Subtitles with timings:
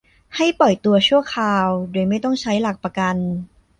[0.35, 3.15] ให้ปล่อยตัวชั่วคราว โดยไม่ต้องใช้หลักประกัน